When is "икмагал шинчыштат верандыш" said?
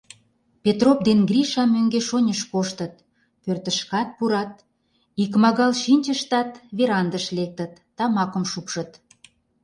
5.23-7.25